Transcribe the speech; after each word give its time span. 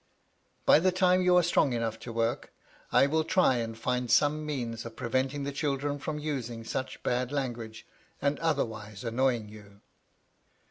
By 0.65 0.79
the 0.79 0.91
time 0.91 1.21
you 1.21 1.37
are 1.37 1.43
strong 1.43 1.73
enough 1.73 1.99
to 1.99 2.11
work, 2.11 2.51
I 2.91 3.05
will 3.05 3.23
try 3.23 3.57
and 3.57 3.77
find 3.77 4.09
some 4.09 4.43
means 4.47 4.83
of 4.83 4.95
preventing 4.95 5.43
the 5.43 5.51
children 5.51 5.99
from 5.99 6.17
using 6.17 6.63
such 6.63 7.03
bad 7.03 7.31
language, 7.31 7.85
and 8.19 8.39
otherwise 8.39 9.03
annoying 9.03 9.47
you.' 9.47 9.81